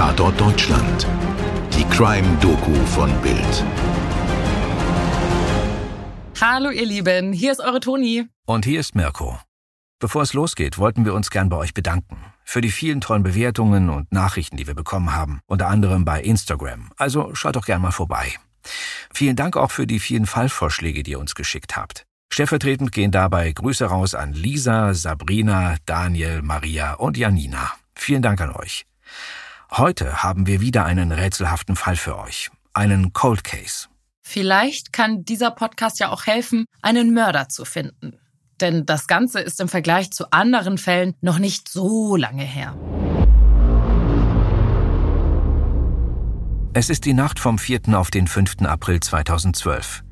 [0.00, 1.06] Tatort Deutschland.
[1.74, 3.64] Die Crime-Doku von Bild.
[6.40, 8.24] Hallo ihr Lieben, hier ist eure Toni.
[8.46, 9.38] Und hier ist Mirko.
[9.98, 12.16] Bevor es losgeht, wollten wir uns gern bei euch bedanken.
[12.44, 15.40] Für die vielen tollen Bewertungen und Nachrichten, die wir bekommen haben.
[15.44, 16.90] Unter anderem bei Instagram.
[16.96, 18.32] Also schaut doch gern mal vorbei.
[19.12, 22.06] Vielen Dank auch für die vielen Fallvorschläge, die ihr uns geschickt habt.
[22.32, 27.72] Stellvertretend gehen dabei Grüße raus an Lisa, Sabrina, Daniel, Maria und Janina.
[27.94, 28.86] Vielen Dank an euch.
[29.72, 32.50] Heute haben wir wieder einen rätselhaften Fall für euch.
[32.74, 33.86] Einen Cold Case.
[34.20, 38.18] Vielleicht kann dieser Podcast ja auch helfen, einen Mörder zu finden.
[38.60, 42.76] Denn das Ganze ist im Vergleich zu anderen Fällen noch nicht so lange her.
[46.72, 47.96] Es ist die Nacht vom 4.
[47.96, 48.62] auf den 5.
[48.62, 50.02] April 2012.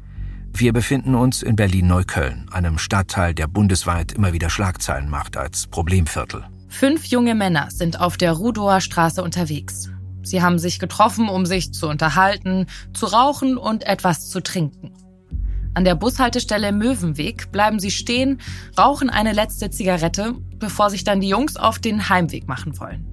[0.53, 6.49] Wir befinden uns in Berlin-Neukölln, einem Stadtteil, der bundesweit immer wieder Schlagzeilen macht als Problemviertel.
[6.69, 9.91] Fünf junge Männer sind auf der Rudower Straße unterwegs.
[10.23, 14.93] Sie haben sich getroffen, um sich zu unterhalten, zu rauchen und etwas zu trinken.
[15.75, 18.41] An der Bushaltestelle Möwenweg bleiben sie stehen,
[18.79, 23.07] rauchen eine letzte Zigarette, bevor sich dann die Jungs auf den Heimweg machen wollen.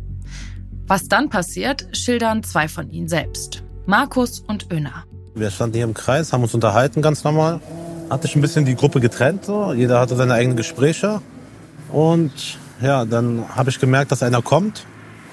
[0.88, 3.63] Was dann passiert, schildern zwei von ihnen selbst.
[3.85, 5.05] Markus und Öner.
[5.33, 7.61] Wir standen hier im Kreis, haben uns unterhalten ganz normal.
[8.09, 9.45] Hat sich ein bisschen die Gruppe getrennt.
[9.45, 9.73] So.
[9.73, 11.22] Jeder hatte seine eigenen Gespräche.
[11.91, 14.85] Und ja, dann habe ich gemerkt, dass einer kommt.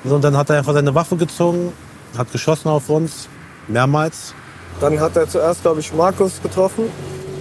[0.05, 1.73] und dann hat er einfach seine Waffe gezogen,
[2.17, 3.29] hat geschossen auf uns,
[3.69, 4.35] mehrmals.
[4.81, 6.85] Dann hat er zuerst, glaube ich, Markus getroffen.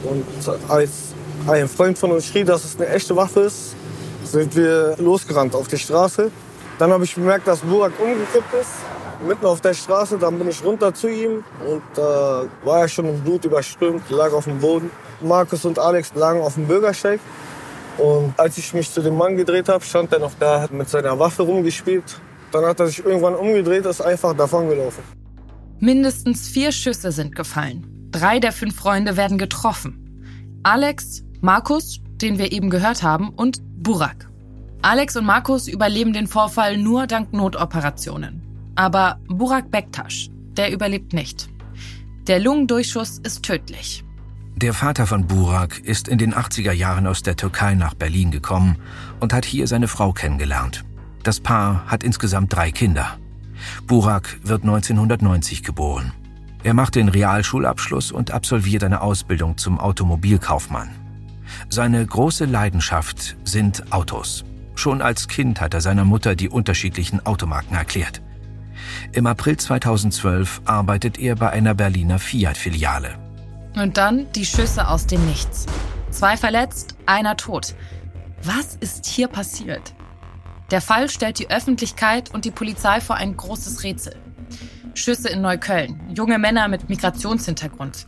[0.03, 0.25] Und
[0.69, 1.13] als
[1.47, 3.75] ein Freund von uns schrie, dass es eine echte Waffe ist,
[4.23, 6.31] sind wir losgerannt auf die Straße.
[6.77, 8.69] Dann habe ich bemerkt, dass Burak umgekippt ist
[9.25, 12.87] mitten auf der Straße, dann bin ich runter zu ihm und da äh, war er
[12.87, 14.89] schon im Blut überströmt, lag auf dem Boden.
[15.21, 17.19] Markus und Alex lagen auf dem Bürgersteig.
[18.01, 20.89] Und als ich mich zu dem Mann gedreht habe, stand er noch da, hat mit
[20.89, 22.19] seiner Waffe rumgespielt.
[22.51, 25.03] Dann hat er sich irgendwann umgedreht, ist einfach davon gelaufen.
[25.79, 27.85] Mindestens vier Schüsse sind gefallen.
[28.11, 30.59] Drei der fünf Freunde werden getroffen.
[30.63, 34.29] Alex, Markus, den wir eben gehört haben, und Burak.
[34.81, 38.41] Alex und Markus überleben den Vorfall nur dank Notoperationen.
[38.75, 41.49] Aber Burak Bektasch, der überlebt nicht.
[42.27, 44.03] Der Lungendurchschuss ist tödlich.
[44.61, 48.77] Der Vater von Burak ist in den 80er Jahren aus der Türkei nach Berlin gekommen
[49.19, 50.85] und hat hier seine Frau kennengelernt.
[51.23, 53.17] Das Paar hat insgesamt drei Kinder.
[53.87, 56.11] Burak wird 1990 geboren.
[56.61, 60.91] Er macht den Realschulabschluss und absolviert eine Ausbildung zum Automobilkaufmann.
[61.69, 64.45] Seine große Leidenschaft sind Autos.
[64.75, 68.21] Schon als Kind hat er seiner Mutter die unterschiedlichen Automarken erklärt.
[69.11, 73.30] Im April 2012 arbeitet er bei einer Berliner Fiat-Filiale.
[73.75, 75.65] Und dann die Schüsse aus dem Nichts.
[76.09, 77.73] Zwei verletzt, einer tot.
[78.43, 79.93] Was ist hier passiert?
[80.71, 84.15] Der Fall stellt die Öffentlichkeit und die Polizei vor ein großes Rätsel.
[84.93, 88.05] Schüsse in Neukölln, junge Männer mit Migrationshintergrund.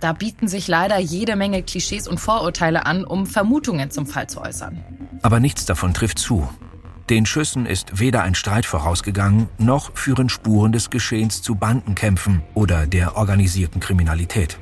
[0.00, 4.40] Da bieten sich leider jede Menge Klischees und Vorurteile an, um Vermutungen zum Fall zu
[4.40, 4.82] äußern.
[5.22, 6.48] Aber nichts davon trifft zu.
[7.10, 12.86] Den Schüssen ist weder ein Streit vorausgegangen, noch führen Spuren des Geschehens zu Bandenkämpfen oder
[12.86, 14.58] der organisierten Kriminalität.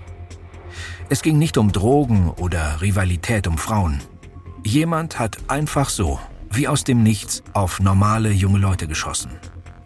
[1.11, 4.03] Es ging nicht um Drogen oder Rivalität um Frauen.
[4.63, 6.21] Jemand hat einfach so,
[6.51, 9.31] wie aus dem Nichts, auf normale junge Leute geschossen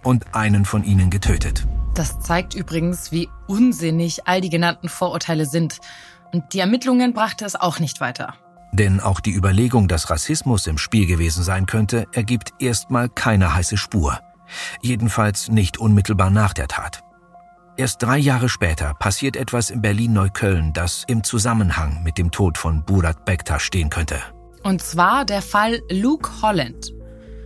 [0.03, 1.65] und einen von ihnen getötet.
[1.94, 5.78] Das zeigt übrigens, wie unsinnig all die genannten Vorurteile sind.
[6.32, 8.34] Und die Ermittlungen brachte es auch nicht weiter.
[8.72, 13.77] Denn auch die Überlegung, dass Rassismus im Spiel gewesen sein könnte, ergibt erstmal keine heiße
[13.77, 14.19] Spur.
[14.81, 17.05] Jedenfalls nicht unmittelbar nach der Tat.
[17.82, 22.84] Erst drei Jahre später passiert etwas in Berlin-Neukölln, das im Zusammenhang mit dem Tod von
[22.84, 24.20] Burat Bekta stehen könnte.
[24.62, 26.94] Und zwar der Fall Luke Holland.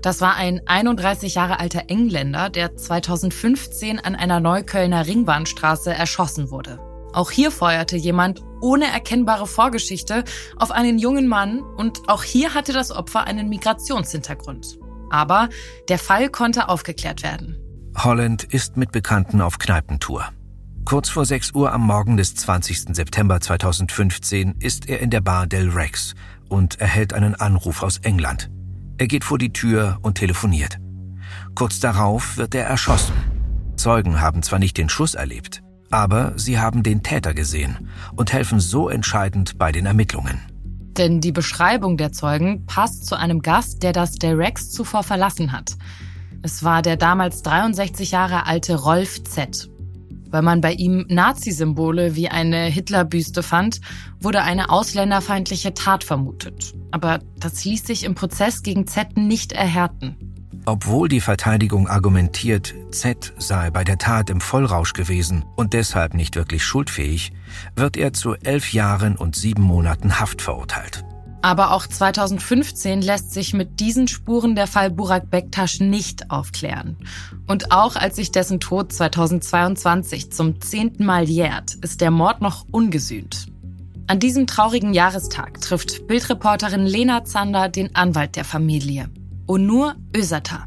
[0.02, 6.80] Das war ein 31 Jahre alter Engländer, der 2015 an einer Neuköllner Ringbahnstraße erschossen wurde.
[7.14, 10.22] Auch hier feuerte jemand ohne erkennbare Vorgeschichte
[10.56, 14.78] auf einen jungen Mann und auch hier hatte das Opfer einen Migrationshintergrund.
[15.08, 15.48] Aber
[15.88, 17.65] der Fall konnte aufgeklärt werden.
[18.04, 20.28] Holland ist mit Bekannten auf Kneipentour.
[20.84, 22.94] Kurz vor 6 Uhr am Morgen des 20.
[22.94, 26.14] September 2015 ist er in der Bar Del Rex
[26.48, 28.50] und erhält einen Anruf aus England.
[28.98, 30.78] Er geht vor die Tür und telefoniert.
[31.54, 33.14] Kurz darauf wird er erschossen.
[33.76, 38.60] Zeugen haben zwar nicht den Schuss erlebt, aber sie haben den Täter gesehen und helfen
[38.60, 40.40] so entscheidend bei den Ermittlungen.
[40.98, 45.76] Denn die Beschreibung der Zeugen passt zu einem Gast, der das Derex zuvor verlassen hat.
[46.42, 49.68] Es war der damals 63 Jahre alte Rolf Z.
[50.28, 53.80] Weil man bei ihm Nazi-Symbole wie eine Hitlerbüste fand,
[54.20, 56.74] wurde eine ausländerfeindliche Tat vermutet.
[56.90, 60.16] Aber das ließ sich im Prozess gegen Z nicht erhärten.
[60.68, 66.34] Obwohl die Verteidigung argumentiert, Z sei bei der Tat im Vollrausch gewesen und deshalb nicht
[66.34, 67.32] wirklich schuldfähig,
[67.76, 71.04] wird er zu elf Jahren und sieben Monaten Haft verurteilt.
[71.46, 76.96] Aber auch 2015 lässt sich mit diesen Spuren der Fall Burak Bektasch nicht aufklären.
[77.46, 82.66] Und auch als sich dessen Tod 2022 zum zehnten Mal jährt, ist der Mord noch
[82.72, 83.46] ungesühnt.
[84.08, 89.08] An diesem traurigen Jahrestag trifft Bildreporterin Lena Zander den Anwalt der Familie.
[89.46, 90.66] Onur Özata.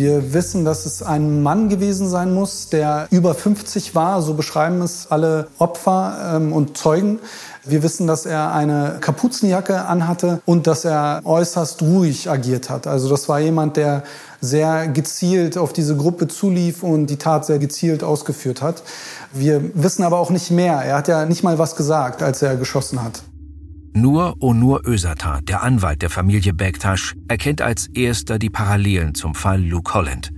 [0.00, 4.80] Wir wissen, dass es ein Mann gewesen sein muss, der über 50 war, so beschreiben
[4.80, 7.18] es alle Opfer ähm, und Zeugen.
[7.64, 12.86] Wir wissen, dass er eine Kapuzenjacke anhatte und dass er äußerst ruhig agiert hat.
[12.86, 14.02] Also das war jemand, der
[14.40, 18.82] sehr gezielt auf diese Gruppe zulief und die Tat sehr gezielt ausgeführt hat.
[19.32, 20.76] Wir wissen aber auch nicht mehr.
[20.76, 23.22] Er hat ja nicht mal was gesagt, als er geschossen hat.
[23.92, 29.60] Nur Onur Özata, der Anwalt der Familie Bektasch, erkennt als erster die Parallelen zum Fall
[29.60, 30.30] Luke Holland.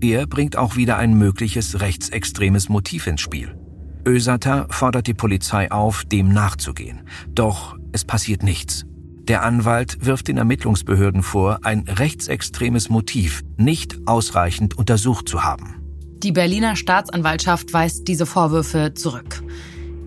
[0.00, 3.59] Er bringt auch wieder ein mögliches rechtsextremes Motiv ins Spiel.
[4.06, 7.02] Özata fordert die Polizei auf, dem nachzugehen.
[7.34, 8.84] Doch es passiert nichts.
[9.28, 15.76] Der Anwalt wirft den Ermittlungsbehörden vor, ein rechtsextremes Motiv nicht ausreichend untersucht zu haben.
[16.22, 19.42] Die Berliner Staatsanwaltschaft weist diese Vorwürfe zurück.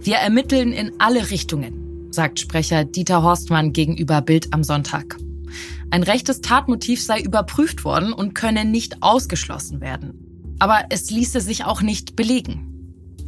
[0.02, 5.18] Wir ermitteln in alle Richtungen sagt Sprecher Dieter Horstmann gegenüber Bild am Sonntag.
[5.90, 10.56] Ein rechtes Tatmotiv sei überprüft worden und könne nicht ausgeschlossen werden.
[10.60, 12.73] Aber es ließe sich auch nicht belegen.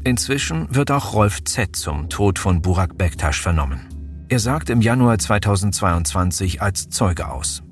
[0.05, 1.75] Inzwischen wird auch Rolf Z.
[1.75, 3.89] zum Tod von Burak Bektasch vernommen.
[4.29, 7.63] Er sagt im Januar 2022 als Zeuge aus.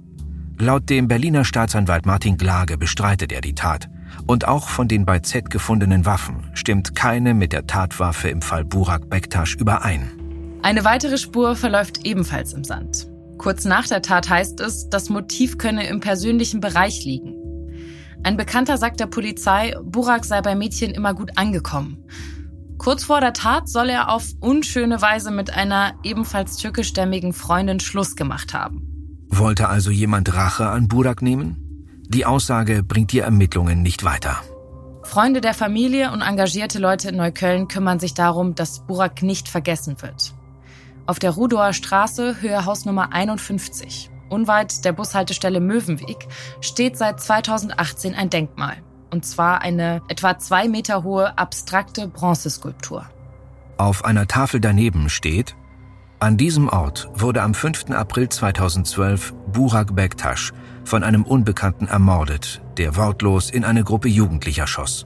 [0.58, 3.88] Laut dem Berliner Staatsanwalt Martin Glage bestreitet er die Tat.
[4.26, 8.66] Und auch von den bei Z gefundenen Waffen stimmt keine mit der Tatwaffe im Fall
[8.66, 10.10] Burak Bektasch überein.
[10.64, 13.08] Eine weitere Spur verläuft ebenfalls im Sand.
[13.38, 17.43] Kurz nach der Tat heißt es, das Motiv könne im persönlichen Bereich liegen.
[18.24, 22.06] Ein Bekannter sagt der Polizei, Burak sei bei Mädchen immer gut angekommen.
[22.78, 28.16] Kurz vor der Tat soll er auf unschöne Weise mit einer ebenfalls türkischstämmigen Freundin Schluss
[28.16, 28.82] gemacht haben.
[29.30, 31.58] Wollte also jemand Rache an Burak nehmen?
[32.08, 34.42] Die Aussage bringt die Ermittlungen nicht weiter.
[35.04, 40.02] Freunde der Familie und engagierte Leute in Neukölln kümmern sich darum, dass Burak nicht vergessen
[40.02, 40.34] wird.
[41.06, 46.28] Auf der Rudower Straße, Höhe Hausnummer 51, unweit der Bushaltestelle Möwenweg,
[46.60, 48.78] steht seit 2018 ein Denkmal.
[49.12, 53.06] Und zwar eine etwa zwei Meter hohe abstrakte Bronzeskulptur.
[53.78, 55.56] Auf einer Tafel daneben steht,
[56.20, 57.92] an diesem Ort wurde am 5.
[57.92, 60.54] April 2012 Burak Bektasch
[60.86, 65.06] von einem Unbekannten ermordet, der wortlos in eine Gruppe Jugendlicher schoss.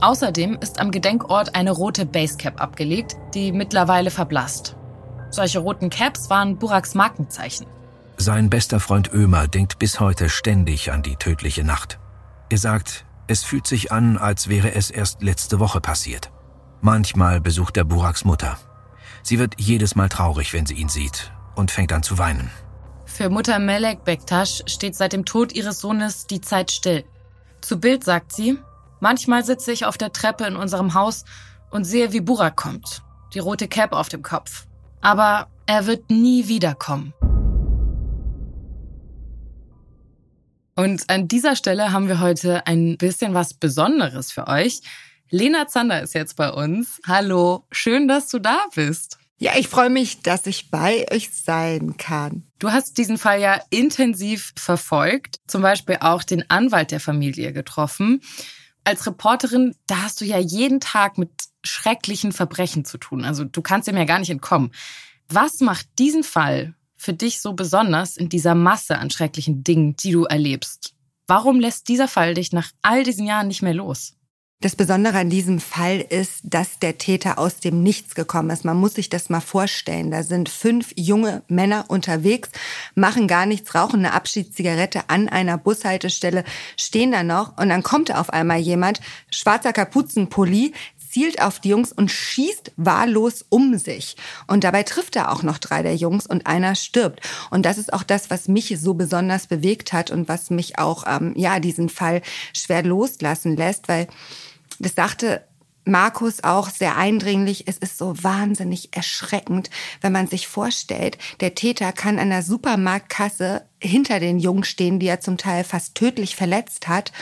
[0.00, 4.76] Außerdem ist am Gedenkort eine rote Basecap abgelegt, die mittlerweile verblasst.
[5.30, 7.66] Solche roten Caps waren Buraks Markenzeichen.
[8.16, 11.98] Sein bester Freund Ömer denkt bis heute ständig an die tödliche Nacht.
[12.48, 16.30] Er sagt, es fühlt sich an, als wäre es erst letzte Woche passiert.
[16.80, 18.56] Manchmal besucht er Buraks Mutter.
[19.22, 22.50] Sie wird jedes Mal traurig, wenn sie ihn sieht und fängt an zu weinen.
[23.06, 27.04] Für Mutter Melek Bektasch steht seit dem Tod ihres Sohnes die Zeit still.
[27.60, 28.58] Zu Bild sagt sie,
[29.00, 31.24] manchmal sitze ich auf der Treppe in unserem Haus
[31.70, 33.02] und sehe, wie Burak kommt,
[33.32, 34.66] die rote Cap auf dem Kopf.
[35.00, 37.14] Aber er wird nie wiederkommen.
[40.76, 44.80] Und an dieser Stelle haben wir heute ein bisschen was Besonderes für euch.
[45.30, 47.00] Lena Zander ist jetzt bei uns.
[47.06, 49.18] Hallo, schön, dass du da bist.
[49.38, 52.44] Ja, ich freue mich, dass ich bei euch sein kann.
[52.58, 58.20] Du hast diesen Fall ja intensiv verfolgt, zum Beispiel auch den Anwalt der Familie getroffen.
[58.84, 61.30] Als Reporterin, da hast du ja jeden Tag mit
[61.64, 63.24] schrecklichen Verbrechen zu tun.
[63.24, 64.72] Also du kannst dem ja gar nicht entkommen.
[65.28, 70.12] Was macht diesen Fall für dich so besonders in dieser Masse an schrecklichen Dingen, die
[70.12, 70.94] du erlebst?
[71.26, 74.14] Warum lässt dieser Fall dich nach all diesen Jahren nicht mehr los?
[74.64, 78.64] Das Besondere an diesem Fall ist, dass der Täter aus dem Nichts gekommen ist.
[78.64, 80.10] Man muss sich das mal vorstellen.
[80.10, 82.48] Da sind fünf junge Männer unterwegs,
[82.94, 86.44] machen gar nichts, rauchen eine Abschiedszigarette an einer Bushaltestelle,
[86.78, 90.72] stehen da noch und dann kommt auf einmal jemand, schwarzer Kapuzenpulli,
[91.14, 94.16] zielt auf die Jungs und schießt wahllos um sich.
[94.48, 97.20] Und dabei trifft er auch noch drei der Jungs und einer stirbt.
[97.52, 101.04] Und das ist auch das, was mich so besonders bewegt hat und was mich auch,
[101.06, 102.20] ähm, ja, diesen Fall
[102.52, 104.08] schwer loslassen lässt, weil
[104.80, 105.44] das sagte
[105.84, 111.92] Markus auch sehr eindringlich, es ist so wahnsinnig erschreckend, wenn man sich vorstellt, der Täter
[111.92, 116.88] kann an der Supermarktkasse hinter den Jungs stehen, die er zum Teil fast tödlich verletzt
[116.88, 117.12] hat.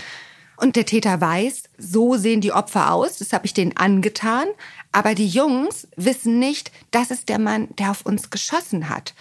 [0.63, 4.47] Und der Täter weiß, so sehen die Opfer aus, das habe ich denen angetan.
[4.93, 9.13] Aber die Jungs wissen nicht, das ist der Mann, der auf uns geschossen hat.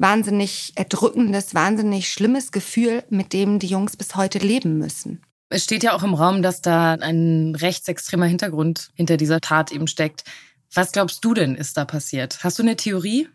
[0.00, 5.20] wahnsinnig erdrückendes, wahnsinnig schlimmes Gefühl, mit dem die Jungs bis heute leben müssen.
[5.48, 9.88] Es steht ja auch im Raum, dass da ein rechtsextremer Hintergrund hinter dieser Tat eben
[9.88, 10.22] steckt.
[10.72, 12.44] Was glaubst du denn, ist da passiert?
[12.44, 13.28] Hast du eine Theorie?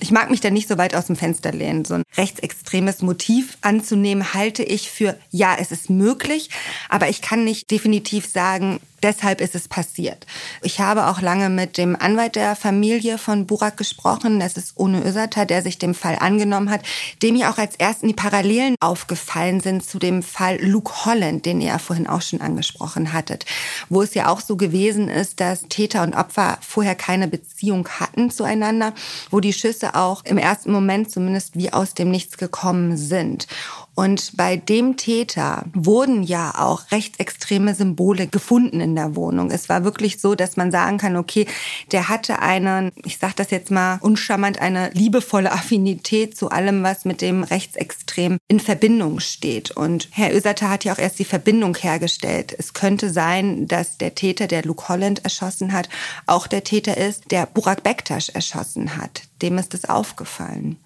[0.00, 1.84] Ich mag mich da nicht so weit aus dem Fenster lehnen.
[1.84, 6.50] So ein rechtsextremes Motiv anzunehmen, halte ich für, ja, es ist möglich,
[6.88, 10.26] aber ich kann nicht definitiv sagen, deshalb ist es passiert.
[10.62, 14.40] Ich habe auch lange mit dem Anwalt der Familie von Burak gesprochen.
[14.40, 16.80] Das ist Ono Ösata, der sich dem Fall angenommen hat,
[17.22, 21.60] dem mir auch als ersten die Parallelen aufgefallen sind zu dem Fall Luke Holland, den
[21.60, 23.44] ihr ja vorhin auch schon angesprochen hattet,
[23.88, 28.30] wo es ja auch so gewesen ist, dass Täter und Opfer vorher keine Beziehung hatten
[28.30, 28.94] zueinander,
[29.30, 33.46] wo die Schüsse auch im ersten Moment zumindest wie aus dem Nichts gekommen sind.
[33.94, 39.50] Und bei dem Täter wurden ja auch rechtsextreme Symbole gefunden in der Wohnung.
[39.50, 41.46] Es war wirklich so, dass man sagen kann, okay,
[41.92, 47.04] der hatte einen, ich sage das jetzt mal uncharmant, eine liebevolle Affinität zu allem, was
[47.04, 49.70] mit dem Rechtsextrem in Verbindung steht.
[49.70, 52.54] Und Herr Öserter hat ja auch erst die Verbindung hergestellt.
[52.58, 55.88] Es könnte sein, dass der Täter, der Luke Holland erschossen hat,
[56.26, 59.22] auch der Täter ist, der Burak Bektasch erschossen hat.
[59.40, 60.78] Dem ist es aufgefallen.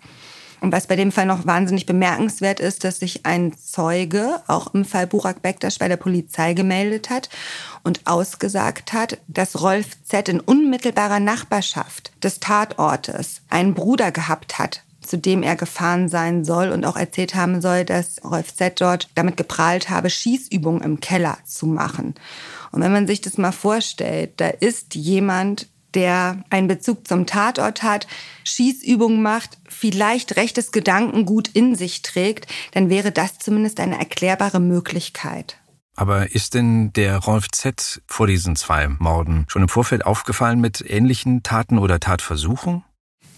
[0.61, 4.85] Und was bei dem Fall noch wahnsinnig bemerkenswert ist, dass sich ein Zeuge auch im
[4.85, 7.29] Fall Burak Bektasch bei der Polizei gemeldet hat
[7.85, 10.29] und ausgesagt hat, dass Rolf Z.
[10.29, 16.71] in unmittelbarer Nachbarschaft des Tatortes einen Bruder gehabt hat, zu dem er gefahren sein soll
[16.71, 18.81] und auch erzählt haben soll, dass Rolf Z.
[18.81, 22.15] dort damit geprahlt habe, Schießübungen im Keller zu machen.
[22.73, 27.83] Und wenn man sich das mal vorstellt, da ist jemand, der einen Bezug zum Tatort
[27.83, 28.07] hat,
[28.45, 35.59] Schießübungen macht, vielleicht rechtes Gedankengut in sich trägt, dann wäre das zumindest eine erklärbare Möglichkeit.
[35.97, 40.89] Aber ist denn der Rolf Z vor diesen zwei Morden schon im Vorfeld aufgefallen mit
[40.89, 42.85] ähnlichen Taten oder Tatversuchen?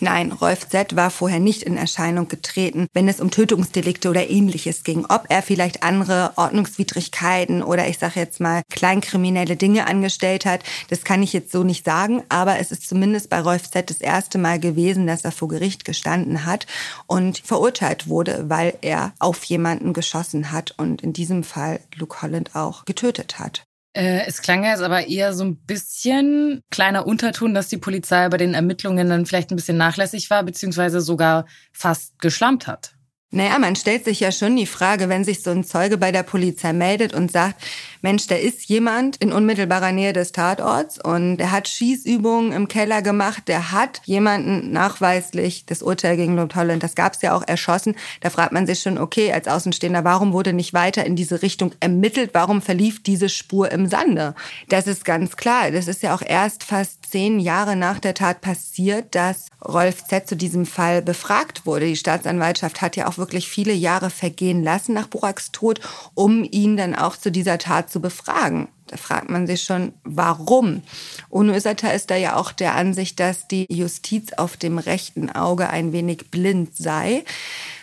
[0.02, 0.96] Nein, Rolf Z.
[0.96, 5.04] war vorher nicht in Erscheinung getreten, wenn es um Tötungsdelikte oder ähnliches ging.
[5.06, 11.04] Ob er vielleicht andere Ordnungswidrigkeiten oder ich sage jetzt mal kleinkriminelle Dinge angestellt hat, das
[11.04, 12.22] kann ich jetzt so nicht sagen.
[12.30, 13.90] Aber es ist zumindest bei Rolf Z.
[13.90, 16.66] das erste Mal gewesen, dass er vor Gericht gestanden hat
[17.06, 22.56] und verurteilt wurde, weil er auf jemanden geschossen hat und in diesem Fall Luke Holland
[22.56, 23.64] auch getötet hat.
[23.92, 28.36] Äh, es klang jetzt aber eher so ein bisschen kleiner Unterton, dass die Polizei bei
[28.36, 32.94] den Ermittlungen dann vielleicht ein bisschen nachlässig war, beziehungsweise sogar fast geschlampt hat.
[33.32, 36.24] Naja, man stellt sich ja schon die Frage, wenn sich so ein Zeuge bei der
[36.24, 37.62] Polizei meldet und sagt,
[38.02, 43.02] Mensch, da ist jemand in unmittelbarer Nähe des Tatorts und der hat Schießübungen im Keller
[43.02, 47.46] gemacht, der hat jemanden nachweislich, das Urteil gegen Lord Holland, das gab es ja auch,
[47.46, 47.96] erschossen.
[48.20, 51.72] Da fragt man sich schon, okay, als Außenstehender, warum wurde nicht weiter in diese Richtung
[51.80, 52.30] ermittelt?
[52.32, 54.34] Warum verlief diese Spur im Sande?
[54.68, 55.70] Das ist ganz klar.
[55.70, 60.28] Das ist ja auch erst fast zehn Jahre nach der Tat passiert, dass Rolf Z.
[60.28, 61.86] zu diesem Fall befragt wurde.
[61.86, 65.80] Die Staatsanwaltschaft hat ja auch wirklich viele Jahre vergehen lassen nach Buraks Tod,
[66.14, 68.68] um ihn dann auch zu dieser Tat zu befragen.
[68.86, 70.82] Da fragt man sich schon, warum?
[71.28, 75.70] Uno Ösata ist da ja auch der Ansicht, dass die Justiz auf dem rechten Auge
[75.70, 77.24] ein wenig blind sei.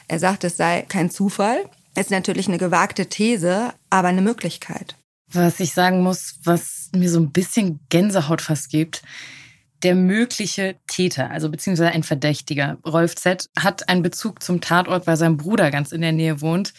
[0.08, 1.66] Er sagt, es sei kein Zufall.
[1.96, 4.96] Ist natürlich eine gewagte These, aber eine Möglichkeit.
[5.32, 9.02] Was ich sagen muss, was mir so ein bisschen Gänsehaut fast gibt,
[9.84, 15.18] der mögliche Täter, also beziehungsweise ein Verdächtiger, Rolf Z., hat einen Bezug zum Tatort, weil
[15.18, 16.74] sein Bruder ganz in der Nähe wohnt.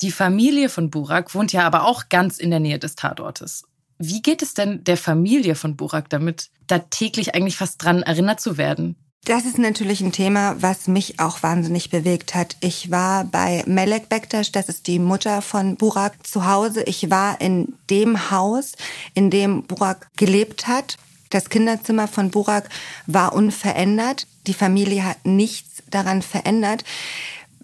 [0.00, 3.64] Die Familie von Burak wohnt ja aber auch ganz in der Nähe des Tatortes.
[3.98, 8.40] Wie geht es denn der Familie von Burak damit, da täglich eigentlich fast dran erinnert
[8.40, 8.96] zu werden?
[9.24, 12.56] Das ist natürlich ein Thema, was mich auch wahnsinnig bewegt hat.
[12.60, 16.82] Ich war bei Melek Bektaş, das ist die Mutter von Burak, zu Hause.
[16.82, 18.72] Ich war in dem Haus,
[19.14, 20.98] in dem Burak gelebt hat.
[21.30, 22.68] Das Kinderzimmer von Burak
[23.06, 24.26] war unverändert.
[24.46, 26.84] Die Familie hat nichts daran verändert.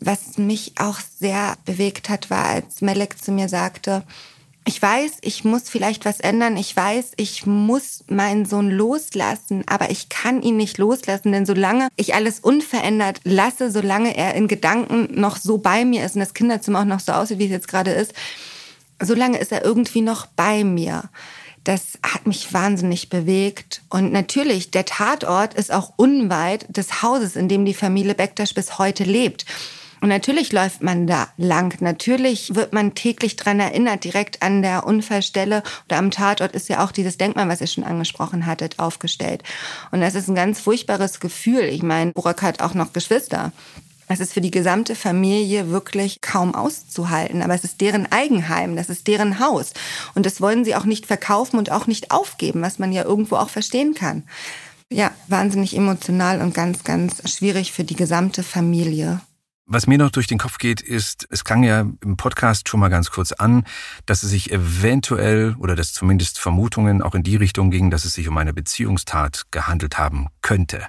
[0.00, 4.02] Was mich auch sehr bewegt hat, war, als Melek zu mir sagte,
[4.66, 6.56] ich weiß, ich muss vielleicht was ändern.
[6.56, 11.88] Ich weiß, ich muss meinen Sohn loslassen, aber ich kann ihn nicht loslassen, denn solange
[11.96, 16.34] ich alles unverändert lasse, solange er in Gedanken noch so bei mir ist und das
[16.34, 18.12] Kinderzimmer auch noch so aussieht, wie es jetzt gerade ist,
[19.02, 21.04] solange ist er irgendwie noch bei mir.
[21.64, 23.82] Das hat mich wahnsinnig bewegt.
[23.90, 28.78] Und natürlich, der Tatort ist auch unweit des Hauses, in dem die Familie Bektasch bis
[28.78, 29.44] heute lebt.
[30.00, 31.76] Und natürlich läuft man da lang.
[31.80, 36.84] Natürlich wird man täglich dran erinnert, direkt an der Unfallstelle oder am Tatort ist ja
[36.84, 39.42] auch dieses Denkmal, was ihr schon angesprochen hattet, aufgestellt.
[39.90, 41.64] Und das ist ein ganz furchtbares Gefühl.
[41.64, 43.52] Ich meine, Burak hat auch noch Geschwister.
[44.12, 47.42] Es ist für die gesamte Familie wirklich kaum auszuhalten.
[47.42, 49.72] Aber es ist deren Eigenheim, das ist deren Haus.
[50.14, 53.36] Und das wollen sie auch nicht verkaufen und auch nicht aufgeben, was man ja irgendwo
[53.36, 54.24] auch verstehen kann.
[54.90, 59.20] Ja, wahnsinnig emotional und ganz, ganz schwierig für die gesamte Familie.
[59.72, 62.88] Was mir noch durch den Kopf geht, ist, es klang ja im Podcast schon mal
[62.88, 63.62] ganz kurz an,
[64.04, 68.14] dass es sich eventuell oder dass zumindest Vermutungen auch in die Richtung gingen, dass es
[68.14, 70.82] sich um eine Beziehungstat gehandelt haben könnte.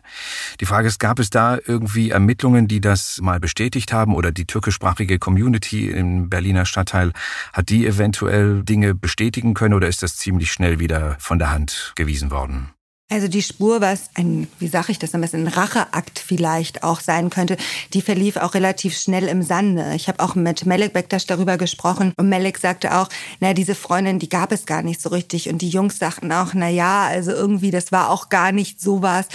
[0.61, 4.45] Die Frage ist, gab es da irgendwie Ermittlungen, die das mal bestätigt haben oder die
[4.45, 7.11] türkischsprachige Community im Berliner Stadtteil,
[7.53, 11.93] hat die eventuell Dinge bestätigen können oder ist das ziemlich schnell wieder von der Hand
[11.93, 12.73] gewiesen worden?
[13.12, 17.01] Also die Spur, was ein, wie sage ich das am besten, ein Racheakt vielleicht auch
[17.01, 17.58] sein könnte,
[17.94, 19.96] die verlief auch relativ schnell im Sande.
[19.98, 23.10] Ich habe auch mit Melek Bektasch darüber gesprochen und Melek sagte auch,
[23.41, 26.53] na diese Freundin, die gab es gar nicht so richtig und die Jungs sagten auch,
[26.53, 29.27] na ja, also irgendwie das war auch gar nicht sowas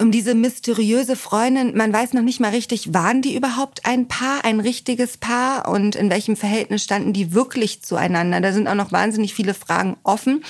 [0.00, 1.76] um diese mysteriöse Freundin.
[1.76, 5.94] Man weiß noch nicht mal richtig, waren die überhaupt ein Paar, ein richtiges Paar und
[5.94, 8.40] in welchem Verhältnis standen die wirklich zueinander.
[8.40, 10.42] Da sind auch noch wahnsinnig viele Fragen offen.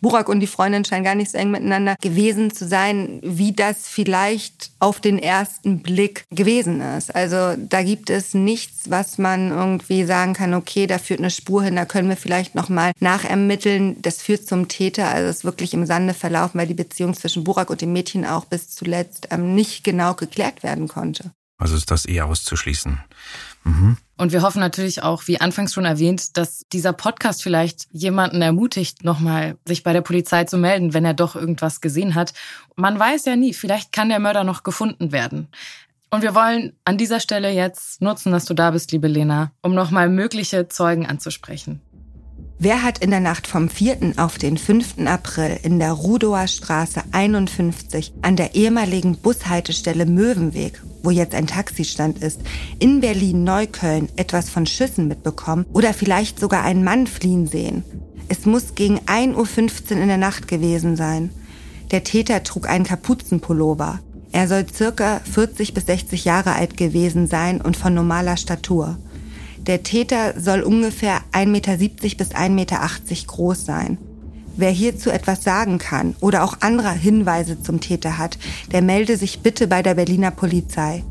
[0.00, 3.88] Burak und die Freundin scheinen gar nicht so eng miteinander gewesen zu sein, wie das
[3.88, 7.14] vielleicht auf den ersten Blick gewesen ist.
[7.14, 11.62] Also da gibt es nichts, was man irgendwie sagen kann, okay, da führt eine Spur
[11.62, 14.00] hin, da können wir vielleicht noch mal nachermitteln.
[14.02, 17.44] Das führt zum Täter, also es ist wirklich im Sande verlaufen, weil die Beziehung zwischen
[17.44, 21.32] Burak und dem Mädchen auch bis zuletzt ähm, nicht genau geklärt werden konnte.
[21.58, 23.00] Also ist das eher auszuschließen.
[23.64, 23.96] Mhm.
[24.16, 29.04] Und wir hoffen natürlich auch, wie anfangs schon erwähnt, dass dieser Podcast vielleicht jemanden ermutigt,
[29.04, 32.34] nochmal sich bei der Polizei zu melden, wenn er doch irgendwas gesehen hat.
[32.76, 35.48] Man weiß ja nie, vielleicht kann der Mörder noch gefunden werden.
[36.10, 39.74] Und wir wollen an dieser Stelle jetzt nutzen, dass du da bist, liebe Lena, um
[39.74, 41.80] nochmal mögliche Zeugen anzusprechen.
[42.58, 44.14] Wer hat in der Nacht vom 4.
[44.18, 45.06] auf den 5.
[45.06, 52.22] April in der Rudower Straße 51 an der ehemaligen Bushaltestelle Möwenweg, wo jetzt ein Taxistand
[52.22, 52.40] ist,
[52.78, 57.84] in Berlin-Neukölln etwas von Schüssen mitbekommen oder vielleicht sogar einen Mann fliehen sehen?
[58.28, 61.30] Es muss gegen 1.15 Uhr in der Nacht gewesen sein.
[61.90, 63.98] Der Täter trug einen Kapuzenpullover.
[64.32, 68.98] Er soll circa 40 bis 60 Jahre alt gewesen sein und von normaler Statur.
[69.58, 72.78] Der Täter soll ungefähr 1,70 Meter bis 1,80 Meter
[73.26, 73.98] groß sein.
[74.56, 78.38] Wer hierzu etwas sagen kann oder auch andere Hinweise zum Täter hat,
[78.72, 81.04] der melde sich bitte bei der Berliner Polizei.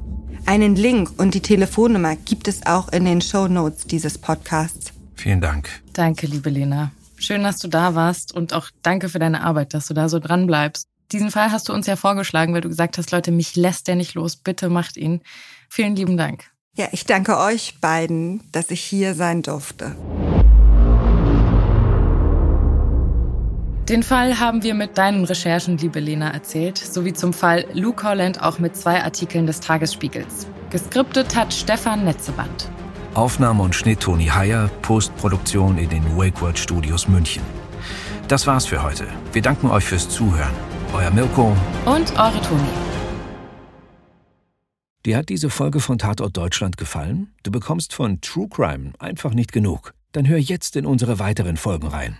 [0.46, 4.92] Einen Link und die Telefonnummer gibt es auch in den Show Notes dieses Podcasts.
[5.16, 5.70] Vielen Dank.
[5.94, 6.92] Danke, liebe Lena.
[7.18, 10.20] Schön, dass du da warst und auch danke für deine Arbeit, dass du da so
[10.20, 10.88] dran bleibst.
[11.12, 13.96] Diesen Fall hast du uns ja vorgeschlagen, weil du gesagt hast, Leute, mich lässt der
[13.96, 15.22] nicht los, bitte macht ihn.
[15.68, 16.46] Vielen lieben Dank.
[16.76, 19.96] Ja, ich danke euch beiden, dass ich hier sein durfte.
[23.90, 28.40] Den Fall haben wir mit deinen Recherchen, liebe Lena, erzählt, sowie zum Fall Luke Holland
[28.40, 30.46] auch mit zwei Artikeln des Tagesspiegels.
[30.70, 32.70] Geskriptet hat Stefan Netzeband.
[33.16, 37.42] Aufnahme und Schnitt Toni Heyer, Postproduktion in den WakeWord Studios München.
[38.28, 39.08] Das war's für heute.
[39.34, 40.54] Wir danken euch fürs Zuhören.
[40.94, 42.70] Euer Mirko und eure Toni.
[45.04, 47.34] Dir hat diese Folge von Tatort Deutschland gefallen?
[47.42, 49.96] Du bekommst von True Crime einfach nicht genug.
[50.12, 52.20] Dann hör jetzt in unsere weiteren Folgen rein.